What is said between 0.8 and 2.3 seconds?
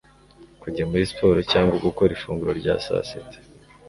muri siporo cyangwa gukora